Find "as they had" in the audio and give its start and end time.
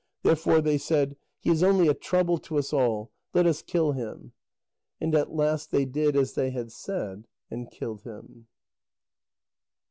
6.15-6.71